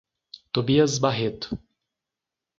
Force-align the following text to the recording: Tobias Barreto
Tobias 0.51 0.97
Barreto 0.99 1.55